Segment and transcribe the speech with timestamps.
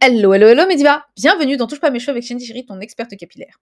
[0.00, 3.16] Hello, hello, hello Mediva Bienvenue dans Touche pas mes cheveux avec Shindy Chéri, ton experte
[3.16, 3.60] capillaire.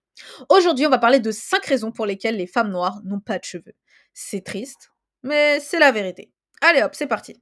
[0.49, 3.45] Aujourd'hui, on va parler de 5 raisons pour lesquelles les femmes noires n'ont pas de
[3.45, 3.75] cheveux.
[4.15, 4.91] C'est triste,
[5.23, 6.31] mais c'est la vérité.
[6.61, 7.41] Allez hop, c'est parti.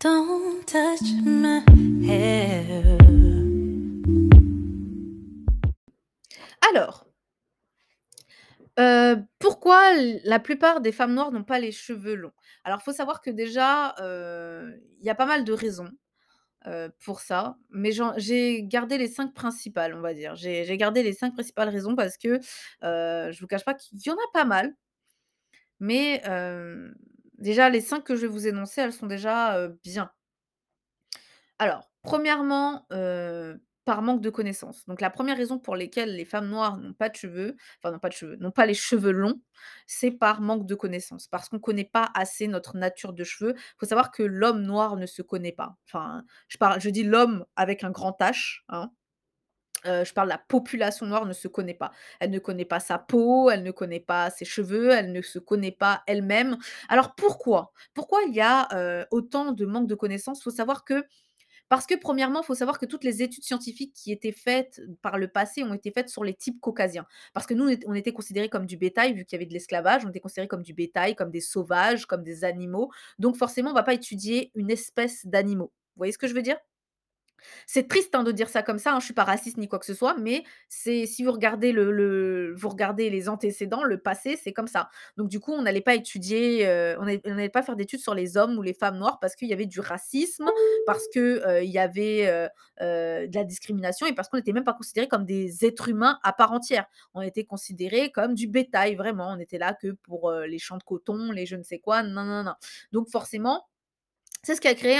[0.00, 1.62] Don't touch my
[2.08, 2.98] hair.
[6.70, 7.06] Alors,
[8.78, 9.92] euh, pourquoi
[10.24, 12.32] la plupart des femmes noires n'ont pas les cheveux longs?
[12.64, 15.90] Alors, il faut savoir que déjà, euh, il y a pas mal de raisons.
[16.66, 20.36] Euh, pour ça, mais j'ai gardé les 5 principales, on va dire.
[20.36, 22.38] J'ai gardé les 5 principales raisons parce que,
[22.84, 24.74] euh, je vous cache pas qu'il y en a pas mal.
[25.80, 26.90] Mais, euh,
[27.38, 30.10] déjà les 5 que je vais vous énoncer, elles sont déjà, bien.
[31.58, 32.86] Alors, premièrement,
[33.84, 34.84] par manque de connaissances.
[34.86, 37.98] Donc la première raison pour lesquelles les femmes noires n'ont pas de cheveux, enfin n'ont
[37.98, 39.40] pas de cheveux, n'ont pas les cheveux longs,
[39.86, 41.26] c'est par manque de connaissances.
[41.26, 43.54] Parce qu'on ne connaît pas assez notre nature de cheveux.
[43.56, 45.76] Il faut savoir que l'homme noir ne se connaît pas.
[45.86, 48.90] Enfin, je parle je dis l'homme avec un grand H, hein.
[49.84, 51.90] je parle la population noire ne se connaît pas.
[52.20, 55.40] Elle ne connaît pas sa peau, elle ne connaît pas ses cheveux, elle ne se
[55.40, 56.56] connaît pas elle-même.
[56.88, 57.72] Alors pourquoi?
[57.94, 60.40] Pourquoi il y a, autant de manque de connaissances?
[60.40, 61.04] Il faut savoir que
[61.68, 65.18] parce que premièrement, il faut savoir que toutes les études scientifiques qui étaient faites par
[65.18, 67.06] le passé ont été faites sur les types caucasiens.
[67.32, 70.04] Parce que nous, on était considérés comme du bétail, vu qu'il y avait de l'esclavage,
[70.04, 72.90] on était considérés comme du bétail, comme des sauvages, comme des animaux.
[73.18, 75.72] Donc forcément, on ne va pas étudier une espèce d'animaux.
[75.96, 76.56] Vous voyez ce que je veux dire?
[77.66, 79.78] C'est triste, hein, de dire ça comme ça, hein, je suis pas raciste ni quoi
[79.78, 84.38] que ce soit, mais c'est si vous regardez le vous regardez les antécédents, le passé,
[84.42, 84.88] c'est comme ça.
[85.16, 88.36] Donc du coup, on n'allait pas étudier, heu, on n'allait pas faire d'études sur les
[88.36, 90.48] hommes ou les femmes noires parce qu'il y avait du racisme,
[90.86, 92.48] parce que, heu, il y avait, heu,
[93.26, 96.32] de la discrimination et parce qu'on n'était même pas considérés comme des êtres humains à
[96.32, 96.86] part entière.
[97.14, 99.32] On était considérés comme du bétail, vraiment.
[99.32, 102.24] On était là que pour, les champs de coton, les je ne sais quoi, non,
[102.24, 102.54] non, non.
[102.92, 103.66] Donc forcément,
[104.42, 104.98] c'est ce qui a créé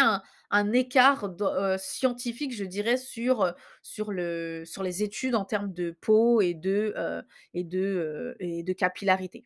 [0.50, 1.30] un écart
[1.78, 6.94] scientifique, je dirais, sur, sur le sur les études en termes de peau et de,
[7.54, 9.44] de capillarité.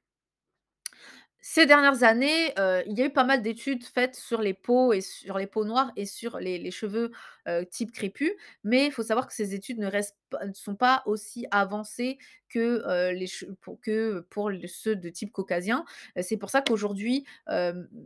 [1.48, 4.92] Ces dernières années, heu, il y a eu pas mal d'études faites sur les peaux
[4.92, 7.12] et sur les peaux noires et sur les cheveux,
[7.48, 8.32] heu, type crépus,
[8.64, 12.18] mais il faut savoir que ces études ne restent ne sont pas aussi avancées
[12.48, 12.82] que,
[13.26, 13.44] che
[14.28, 15.84] pour ceux de type caucasien.
[16.20, 17.24] C'est pour ça qu'aujourd'hui,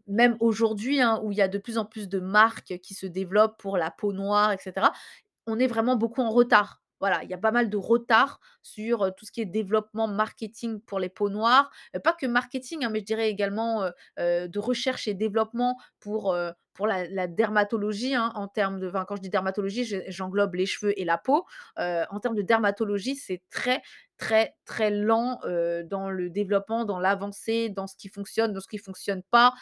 [0.06, 3.06] même aujourd'hui, hein, où il y a de plus en plus de marques qui se
[3.06, 4.92] développent pour la peau noire et cetera,
[5.46, 6.79] on est vraiment beaucoup en retard.
[7.00, 10.80] Voilà, il y a pas mal de retard sur, tout ce qui est développement marketing
[10.80, 11.70] pour les peaux noires.
[12.04, 16.36] Pas que marketing, hein, mais je dirais également, de recherche et développement pour,
[16.86, 21.04] la dermatologie, hein, en termes de quand je dis dermatologie, je j'englobe les cheveux et
[21.04, 21.44] la peau.
[21.76, 23.82] En termes de dermatologie, c'est très,
[24.18, 25.40] très, très lent,
[25.84, 29.54] dans le développement, dans l'avancée, dans ce qui fonctionne, dans ce qui fonctionne pas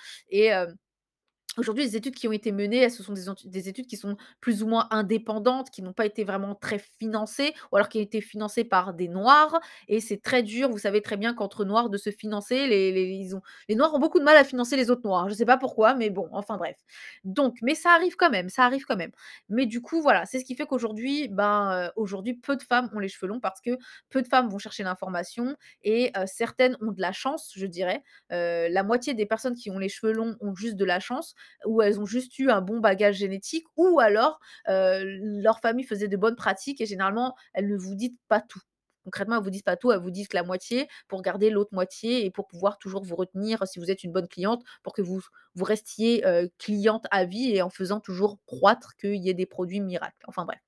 [1.59, 4.63] Aujourd'hui, les études qui ont été menées, ce sont des des études qui sont plus
[4.63, 8.21] ou moins indépendantes, qui n'ont pas été vraiment très financées ou alors qui ont été
[8.21, 9.59] financées par des noirs
[9.89, 13.05] et c'est très dur, vous savez très bien qu'entre noirs de se financer, les les
[13.17, 15.27] ils ont les noirs ont beaucoup de mal à financer les autres noirs.
[15.29, 16.77] Je ne sais pas pourquoi, mais bon, enfin bref.
[17.25, 19.11] Donc mais ça arrive quand même, ça arrive quand même.
[19.49, 22.91] Mais du coup, voilà, c'est ce qui fait qu'aujourd'hui, ben, heu, aujourd'hui, peu de femmes
[22.95, 23.71] ont les cheveux longs parce que
[24.11, 28.03] peu de femmes vont chercher l'information et heu, certaines ont de la chance, je dirais.
[28.33, 31.35] Heu, la moitié des personnes qui ont les cheveux longs ont juste de la chance
[31.65, 36.17] ou elles ont juste eu un bon bagage génétique, ou alors leur famille faisait de
[36.17, 38.61] bonnes pratiques et généralement, elles ne vous disent pas tout.
[39.05, 41.73] Concrètement, elles vous disent pas tout, elles vous disent que la moitié pour garder l'autre
[41.73, 45.01] moitié et pour pouvoir toujours vous retenir si vous êtes une bonne cliente, pour que
[45.01, 45.23] vous,
[45.55, 46.23] vous restiez
[46.59, 50.25] cliente à vie et en faisant toujours croître qu'il y ait des produits miracles.
[50.27, 50.61] Enfin bref.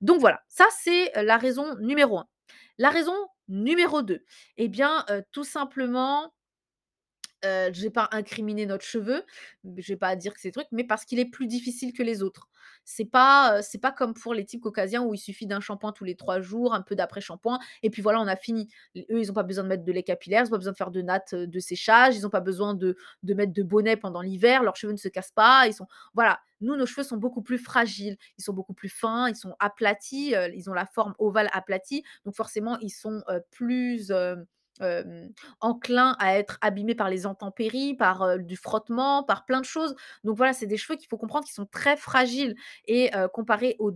[0.00, 2.26] Donc voilà, ça c'est la raison numéro un.
[2.78, 3.14] La raison
[3.48, 4.24] numéro 2,
[4.56, 6.32] eh bien, tout simplement,
[7.42, 9.24] Je vais pas incriminer notre cheveu,
[9.76, 12.22] je vais pas dire que c'est truc, mais parce qu'il est plus difficile que les
[12.22, 12.48] autres.
[12.84, 16.04] C'est pas, c'est pas comme pour les types caucasiens où il suffit d'un shampoing tous
[16.04, 18.68] les 3 jours, un peu d'après-shampoing et puis voilà, on a fini.
[18.96, 20.76] eux, ils ont pas besoin de mettre de lait capillaire, ils ont pas besoin de
[20.76, 24.62] faire de nattes, de séchage, ils ont pas besoin de mettre de bonnet pendant l'hiver,
[24.62, 26.40] leurs cheveux ne se cassent pas, ils sont voilà.
[26.60, 30.34] Nous, nos cheveux sont beaucoup plus fragiles, ils sont beaucoup plus fins, ils sont aplatis,
[30.54, 34.12] ils ont la forme ovale aplatie, donc forcément ils sont, plus,
[35.60, 39.94] enclin à être abîmés par les intempéries, par, du frottement, par plein de choses.
[40.24, 42.54] Donc voilà, c'est des cheveux qu'il faut comprendre qui sont très fragiles
[42.86, 43.92] et heu, comparés aux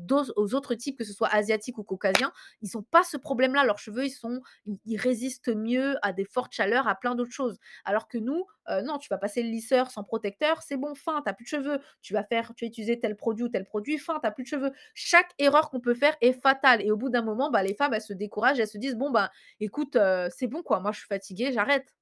[0.54, 2.32] autres types, que ce soit asiatiques ou caucasiens,
[2.62, 3.64] ils ont pas ce problème-là.
[3.64, 4.40] Leurs cheveux, ils sont
[4.84, 7.58] ils résistent mieux à des fortes chaleurs, à plein d'autres choses.
[7.84, 8.44] Alors que nous,
[8.84, 11.80] non, tu vas passer le lisseur sans protecteur, c'est bon, fin, tu plus de cheveux.
[12.02, 14.48] Tu vas faire tu vas utiliser tel produit ou tel produit, fin, tu plus de
[14.48, 14.72] cheveux.
[14.94, 17.94] Chaque erreur qu'on peut faire est fatale et au bout d'un moment, bah, les femmes,
[17.94, 19.30] elles se découragent, elles se disent: «Bon, bah,
[19.60, 19.96] écoute,
[20.30, 21.94] c'est bon quoi, moi je suis fatiguée, j'arrête».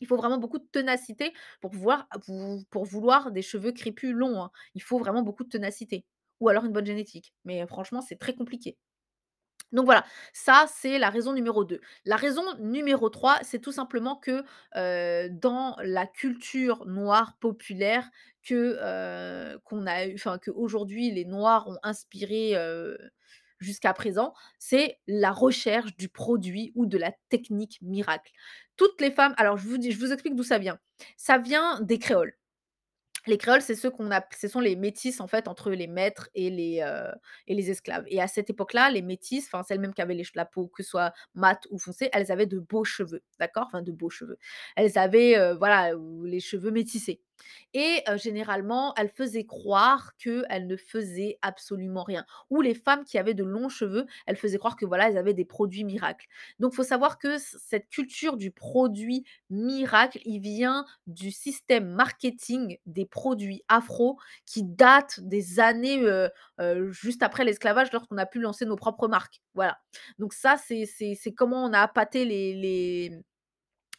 [0.00, 2.08] Il faut vraiment beaucoup de ténacité pour pouvoir
[2.70, 4.50] pour vouloir des cheveux crépus longs, hein.
[4.74, 6.04] Il faut vraiment beaucoup de ténacité.
[6.40, 7.34] ou alors une bonne génétique.
[7.44, 8.76] Mais franchement, c'est très compliqué.
[9.72, 11.80] Donc voilà, ça c'est la raison numéro 2.
[12.04, 14.44] La raison numéro 3, c'est tout simplement que,
[15.30, 18.08] dans la culture noire populaire
[18.44, 22.54] que, qu'on a enfin qu'aujourd'hui les noirs ont inspiré,
[23.64, 28.32] jusqu'à présent, c'est la recherche du produit ou de la technique miracle.
[28.76, 30.78] Toutes les femmes alors je vous explique d'où ça vient.
[31.16, 32.34] Ça vient des créoles.
[33.26, 36.28] Les créoles, c'est ceux qu'on app ce sont les métis en fait entre les maîtres
[36.34, 37.10] et les, heu
[37.46, 40.24] et les esclaves et à cette époque-là, les métis, enfin celles même qui avaient les
[40.34, 43.64] la peau que ce soit mate ou foncée, elles avaient de beaux cheveux, d'accord?
[43.66, 44.38] Enfin de beaux cheveux.
[44.76, 45.92] Elles avaient, heu, voilà,
[46.24, 47.22] les cheveux métissés
[47.72, 53.34] et généralement, elles faisaient croire qu'elles ne faisaient absolument rien ou les femmes qui avaient
[53.34, 56.26] de longs cheveux, elles faisaient croire que voilà, elles avaient des produits miracles.
[56.60, 63.06] Donc faut savoir que cette culture du produit miracle, il vient du système marketing des
[63.06, 66.06] produits afro qui datent des années,
[66.90, 69.42] juste après l'esclavage lorsqu'on a pu lancer nos propres marques.
[69.54, 69.78] Voilà.
[70.18, 73.10] Donc ça, c'est comment on a appâté les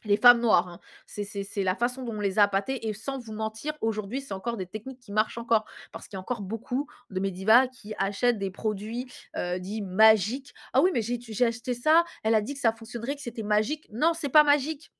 [0.05, 0.79] les femmes noires, hein.
[1.05, 4.57] C'est la façon dont on les a appâtées et sans vous mentir, aujourd'hui, c'est encore
[4.57, 5.65] des techniques qui marchent encore.
[5.91, 9.11] Parce qu'il y a encore beaucoup de mes divas qui achètent des produits,
[9.59, 10.53] dits magiques.
[10.73, 13.87] «Ah oui, mais j'ai acheté ça, elle a dit que ça fonctionnerait, que c'était magique».
[13.91, 14.91] Non, c'est pas magique!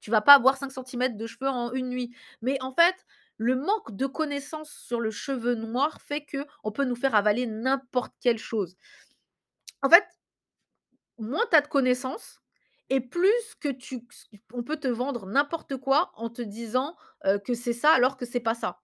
[0.00, 2.14] Tu vas pas avoir 5 centimètres de cheveux en une nuit.
[2.42, 2.94] Mais en fait,
[3.36, 8.12] le manque de connaissances sur le cheveu noir fait qu'on peut nous faire avaler n'importe
[8.20, 8.76] quelle chose.
[9.82, 10.04] En fait
[11.18, 12.40] moins tu as de connaissances
[12.94, 14.06] et plus que tu
[14.52, 16.96] on peut te vendre n'importe quoi en te disant,
[17.44, 18.80] que c'est ça alors que c'est pas ça.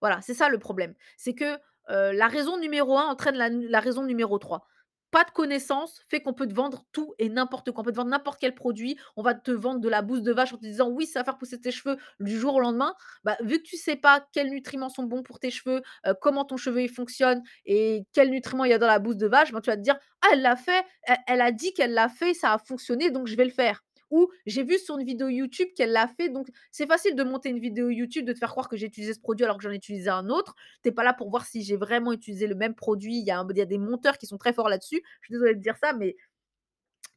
[0.00, 0.94] Voilà, c'est ça le problème.
[1.16, 1.58] C'est que,
[1.88, 4.66] la raison numéro 1 entraîne la raison numéro 3.
[5.12, 7.80] Pas de connaissances fait qu'on peut te vendre tout et n'importe quoi.
[7.80, 8.98] On peut te vendre n'importe quel produit.
[9.16, 11.24] On va te vendre de la bouse de vache en te disant: «Oui, ça va
[11.24, 12.94] faire pousser tes cheveux du jour au lendemain».
[13.24, 16.44] Bah, vu que tu sais pas quels nutriments sont bons pour tes cheveux, heu, comment
[16.44, 19.50] ton cheveu il fonctionne et quels nutriments il y a dans la bouse de vache,
[19.50, 22.08] ben, tu vas te dire: «Ah elle l'a fait, e elle a dit qu'elle l'a
[22.10, 25.28] fait, ça a fonctionné donc je vais le faire» ou «J'ai vu sur une vidéo
[25.28, 28.50] YouTube qu'elle l'a fait donc» c'est facile de monter une vidéo YouTube, de te faire
[28.50, 30.54] croire que j'ai utilisé ce produit alors que j'en ai utilisé un autre.
[30.82, 33.18] Tu es pas là pour voir si j'ai vraiment utilisé le même produit.
[33.18, 35.02] Il y a il y a des monteurs qui sont très forts là-dessus.
[35.22, 36.16] Je suis désolée de dire ça, mais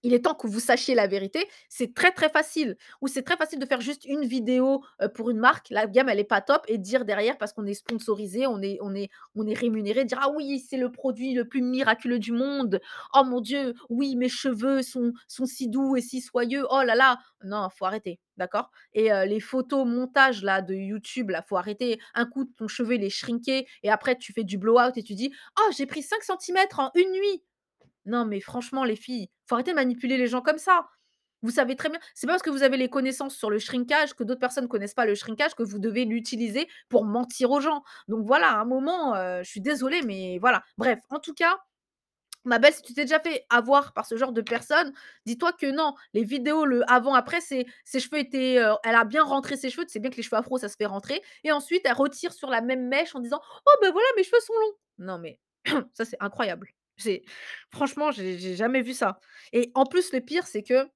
[0.04, 1.48] il est temps que vous sachiez la vérité.
[1.70, 4.84] C'est très, très facile ou c'est très facile de faire juste une vidéo,
[5.16, 5.68] pour une marque.
[5.70, 8.78] La gamme, elle est pas top et dire derrière parce qu'on est sponsorisé, on est
[8.82, 12.80] on est rémunéré, dire: «Ah oui, c'est le produit le plus miraculeux du monde.
[13.14, 15.14] Oh mon Dieu, oui, mes cheveux sont
[15.46, 16.66] si doux et si soyeux.
[16.70, 18.70] Oh là là!» non, faut arrêter, d'accord?
[18.94, 22.00] Et les photos montages là de YouTube là, faut arrêter.
[22.14, 25.16] Un coup, ton cheveu il est shrinké et après tu fais du blowout et tu
[25.16, 27.44] dis: «Oh, j'ai pris 5 centimètres en une nuit!»
[28.06, 30.88] Non, mais franchement les filles, faut arrêter de manipuler les gens comme ça.
[31.44, 34.14] Vous savez très bien c'est pas parce que vous avez les connaissances sur le shrinkage
[34.14, 37.84] que d'autres personnes connaissent pas le shrinkage que vous devez l'utiliser pour mentir aux gens.
[38.08, 40.64] Donc voilà, à un moment, heu, je suis désolée, mais voilà.
[40.78, 41.58] Bref, en tout cas,
[42.46, 44.94] ma belle, si tu t'es déjà fait avoir par ce genre de personne,
[45.26, 49.06] dis-toi que non, les vidéos, le avant après, c'est ses cheveux étaient, heu elle a
[49.06, 49.86] bien rentré ses cheveux.
[49.86, 52.34] Tu sais bien que les cheveux afro, ça se fait rentrer et ensuite elle retire
[52.34, 54.76] sur la même mèche en disant: «Oh bah voilà, mes cheveux sont longs».
[55.00, 55.40] Non mais
[55.94, 56.70] ça, c'est incroyable.
[57.70, 59.20] Franchement, j'ai jamais vu ça
[59.54, 60.88] et en plus, le pire, c'est que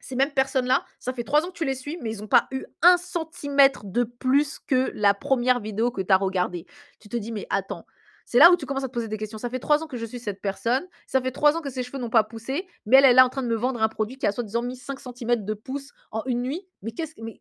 [0.00, 2.48] ces mêmes personnes-là, ça fait 3 ans que tu les suis, mais ils ont pas
[2.50, 6.66] eu 1 centimètre de plus que la 1re vidéo que tu as regardée.
[7.00, 7.86] Tu te dis: «Mais attends».
[8.24, 9.38] C'est là où tu commences à te poser des questions.
[9.38, 11.82] Ça fait 3 ans que je suis cette personne, ça fait 3 ans que ses
[11.82, 14.18] cheveux n'ont pas poussé, mais elle, est là en train de me vendre un produit
[14.18, 16.66] qui a soi-disant mis 5 centimètres de pouce en une nuit.
[16.82, 17.40] Mais qu'est-ce que mais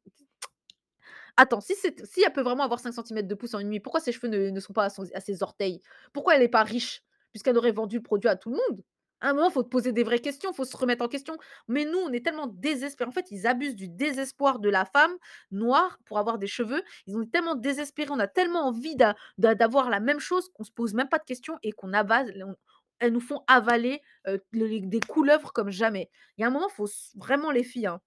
[1.38, 4.02] attends, si si elle peut vraiment avoir 5 centimètres de pouce en une nuit, pourquoi
[4.02, 5.82] ses cheveux ne sont pas à ses orteils?
[6.12, 7.04] Pourquoi elle est pas riche?
[7.32, 8.84] Puisqu'elle aurait vendu le produit à tout le monde.
[9.22, 11.38] À un moment, faut te poser des vraies questions, faut se remettre en question.
[11.68, 13.10] Mais nous, on est tellement désespérés.
[13.10, 15.12] En fait, ils abusent du désespoir de la femme
[15.52, 16.82] noire pour avoir des cheveux.
[17.06, 20.64] Ils ont tellement désespérés, on a tellement envie d'a d'a d'avoir la même chose qu'on
[20.64, 22.34] se pose même pas de questions et qu'on avale
[23.00, 24.02] elles nous font avaler,
[24.52, 26.10] les des couleuvres comme jamais.
[26.38, 28.02] Il y a un moment, faut vraiment les filles, hein,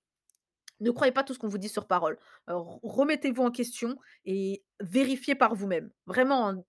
[0.81, 2.19] ne croyez pas tout ce qu'on vous dit sur parole.
[2.49, 5.91] Re remettez-vous en question et vérifiez par vous-même.
[6.07, 6.64] Vraiment, hein.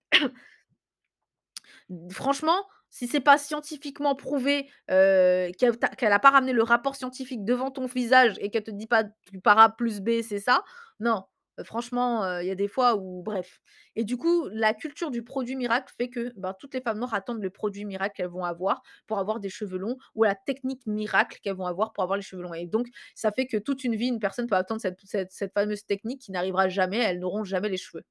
[2.11, 7.43] Franchement, si c'est pas scientifiquement prouvé, qu'elle t'a qu'elle a pas ramené le rapport scientifique
[7.45, 9.03] devant ton visage et qu'elle te dit pas
[9.43, 10.63] par A plus B, c'est ça,
[10.99, 11.23] non.
[11.65, 13.59] Franchement, il y a des fois où bref
[13.95, 17.13] et du coup, la culture du produit miracle fait que, ben, toutes les femmes noires
[17.13, 20.81] attendent le produit miracle qu'elles vont avoir pour avoir des cheveux longs ou la technique
[20.87, 23.83] miracle qu'elles vont avoir pour avoir les cheveux longs et donc ça fait que toute
[23.83, 24.97] une vie, une personne peut attendre cette
[25.31, 28.03] cette fameuse technique qui n'arrivera jamais, elles n'auront jamais les cheveux.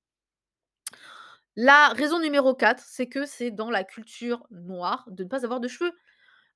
[1.57, 5.61] La raison numéro 4, c'est que c'est dans la culture noire de ne pas avoir
[5.61, 5.93] de cheveux.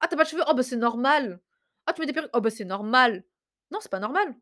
[0.01, 0.45] «Ah, tu as pas de cheveux?
[0.49, 1.41] Oh bah, c'est normal.
[1.87, 2.31] Ah, tu mets des perruques?
[2.35, 3.25] Oh bah, c'est normal».
[3.73, 4.37] Non, c'est pas normal.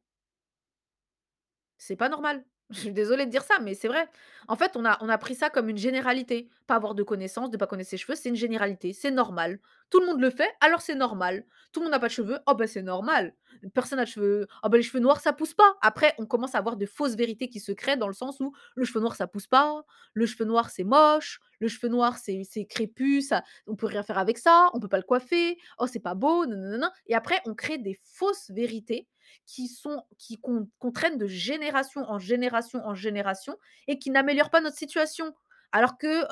[1.78, 2.44] C'est pas normal.
[2.70, 4.08] Je suis désolée de dire ça, mais c'est vrai.
[4.48, 6.48] En fait, on a on a pris ça comme une généralité.
[6.66, 9.58] Pas avoir de connaissances, de pas connaître ses cheveux, c'est une généralité, c'est normal.
[9.90, 11.44] Tout le monde le fait, alors c'est normal.
[11.72, 13.34] Tout le monde n'a pas de cheveux, oh bah, c'est normal.
[13.74, 15.76] Personne n'a de cheveux, oh bah, les cheveux noirs, ça pousse pas.
[15.82, 18.52] Après, on commence à avoir de fausses vérités qui se créent dans le sens où
[18.76, 22.42] le cheveu noir, ça pousse pas, le cheveu noir, c'est moche, le cheveu noir, c'est
[22.50, 25.86] c'est crépus, ça on peut rien faire avec ça, on peut pas le coiffer, oh,
[25.86, 29.06] c'est pas beau, nananana et après on crée des fausses vérités
[29.46, 33.56] qui sont qui qu'on traîne de génération en génération en génération
[33.88, 35.34] et qui n'améliorent pas notre situation.
[35.72, 36.24] Alors que,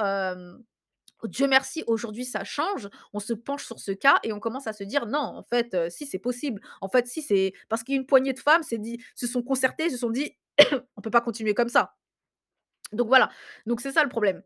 [1.24, 4.72] Dieu merci, aujourd'hui ça change, on se penche sur ce cas et on commence à
[4.72, 6.60] se dire: «Non, en fait, heu, si c'est possible.
[6.80, 9.42] En fait, si c'est» parce qu'il y a une poignée de femmes dit se sont
[9.42, 10.36] concertées, se sont dit:
[10.96, 11.94] «On peut pas continuer comme ça».
[12.92, 13.30] Donc voilà,
[13.66, 14.42] donc c'est ça le problème.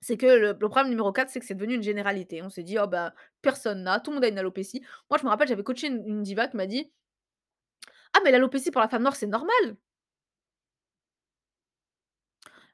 [0.00, 2.42] C'est que le problème numéro 4, c'est que c'est devenu une généralité.
[2.42, 4.82] On s'est dit: «Oh bah, personne n'a, tout le monde a une alopécie».
[5.10, 6.92] Moi, je me rappelle, j'avais coaché une diva qui m'a dit:
[8.14, 9.76] «Ah mais l'alopécie pour la femme noire, c'est normal».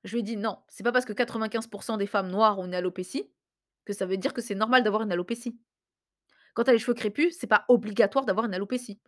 [0.05, 2.75] Je lui ai dit: «Non, c'est pas parce que 95% des femmes noires ont une
[2.75, 3.31] alopécie,
[3.85, 5.59] que ça veut dire que c'est normal d'avoir une alopécie.
[6.55, 9.01] Quand tu as les cheveux crépus, c'est pas obligatoire d'avoir une alopécie».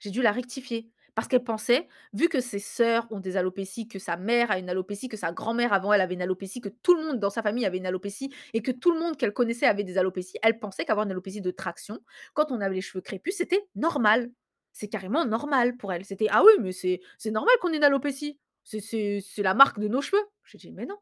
[0.00, 3.98] J'ai dû la rectifier parce qu'elle pensait, vu que ses sœurs ont des alopécies, que
[3.98, 6.94] sa mère a une alopécie, que sa grand-mère avant elle avait une alopécie, que tout
[6.94, 9.66] le monde dans sa famille avait une alopécie et que tout le monde qu'elle connaissait
[9.66, 12.00] avait des alopécies, elle pensait qu'avoir une alopécie de traction,
[12.34, 14.30] quand on avait les cheveux crépus, c'était normal.
[14.72, 16.04] C'est carrément normal pour elle.
[16.04, 17.00] C'était: «Ah oui, mais c'est
[17.30, 18.38] normal qu'on ait une alopécie.
[18.64, 20.22] C'est la marque de nos cheveux».
[20.44, 20.96] J'ai dit: «Mais non,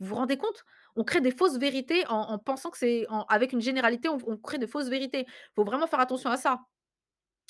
[0.00, 0.64] vous vous rendez compte?
[0.96, 4.58] On crée des fausses vérités en en pensant que c'est avec une généralité, on crée
[4.58, 5.26] de fausses vérités.
[5.56, 6.60] Faut vraiment faire attention à ça».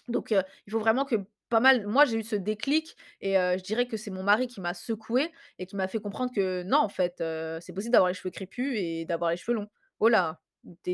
[0.09, 1.16] Donc il faut vraiment que
[1.49, 4.61] pas mal moi, j'ai eu ce déclic et je dirais que c'est mon mari qui
[4.61, 7.14] m'a secouée et qui m'a fait comprendre que non, en fait,
[7.62, 9.68] c'est possible d'avoir les cheveux crépus et d'avoir les cheveux longs.
[10.00, 10.40] Oh là,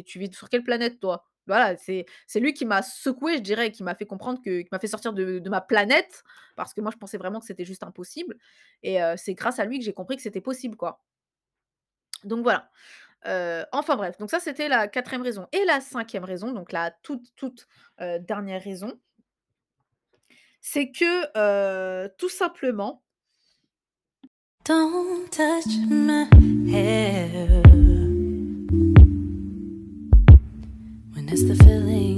[0.07, 1.25] tu vis sur quelle planète toi?
[1.47, 2.07] Voilà, c'est
[2.37, 5.13] lui qui m'a secouée, je dirais, qui m'a fait comprendre que qui m'a fait sortir
[5.13, 6.23] de ma planète,
[6.57, 8.37] parce que moi, je pensais vraiment que c'était juste impossible
[8.83, 11.03] et c'est grâce à lui que j'ai compris que c'était possible, quoi.
[12.25, 12.71] Donc voilà.
[13.73, 17.35] Enfin bref, donc ça, c'était la quatrième raison et la cinquième raison, donc la toute,
[17.37, 17.67] toute,
[17.99, 18.99] dernière raison
[20.63, 23.03] c'est que, tout simplement
[24.65, 26.29] Don't touch my
[26.73, 27.72] hair
[31.49, 32.12] the feeling.